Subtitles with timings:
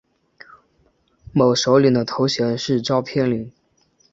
[1.31, 3.51] 其首领的头衔是召片领。